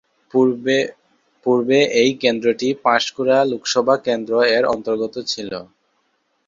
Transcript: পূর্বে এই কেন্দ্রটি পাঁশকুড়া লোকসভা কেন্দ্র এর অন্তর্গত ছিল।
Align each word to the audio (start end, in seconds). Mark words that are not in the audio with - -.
পূর্বে 1.45 1.79
এই 2.01 2.11
কেন্দ্রটি 2.21 2.67
পাঁশকুড়া 2.85 3.37
লোকসভা 3.51 3.95
কেন্দ্র 4.07 4.33
এর 4.55 4.63
অন্তর্গত 4.73 5.15
ছিল। 5.31 5.51